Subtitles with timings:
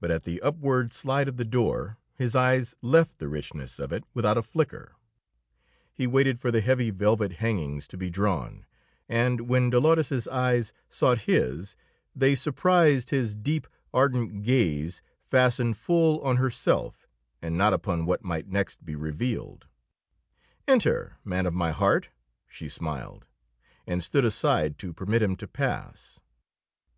[0.00, 4.02] But at the upward slide of the door his eyes left the richness of it
[4.14, 4.94] without a flicker;
[5.92, 8.64] he waited for the heavy velvet hangings to be drawn,
[9.10, 11.76] and when Dolores's eyes sought his
[12.16, 17.06] they surprised his deep, ardent gaze fastened full on herself
[17.42, 19.66] and not upon what might next be revealed.
[20.66, 22.08] "Enter, man of my heart,"
[22.48, 23.26] she smiled,
[23.86, 26.20] and stood aside to permit him to pass.